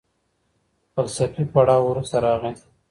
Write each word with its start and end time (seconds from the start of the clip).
فلسفي 0.95 1.43
پړاو 1.53 1.83
وروسته 1.89 2.17
راغی. 2.25 2.53